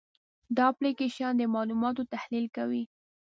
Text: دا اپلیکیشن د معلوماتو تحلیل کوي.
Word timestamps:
دا 0.55 0.63
اپلیکیشن 0.71 1.31
د 1.37 1.41
معلوماتو 1.53 2.09
تحلیل 2.13 2.45
کوي. 2.55 2.83